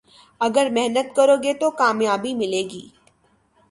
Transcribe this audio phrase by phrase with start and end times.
[0.41, 2.83] اگر محنت کرو گے تو کامیابی ملے گی